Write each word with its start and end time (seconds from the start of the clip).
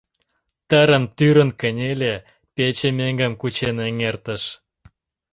Тырын-тӱрын 0.69 1.49
кынеле, 1.59 2.13
пече 2.55 2.89
меҥгым 2.97 3.33
кучен 3.41 3.77
эҥертыш. 3.87 4.43